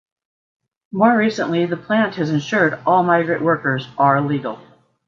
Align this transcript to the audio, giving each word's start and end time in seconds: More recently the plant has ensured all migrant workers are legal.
More 0.91 1.15
recently 1.15 1.67
the 1.67 1.77
plant 1.77 2.15
has 2.15 2.31
ensured 2.31 2.79
all 2.87 3.03
migrant 3.03 3.43
workers 3.43 3.87
are 3.99 4.19
legal. 4.19 4.57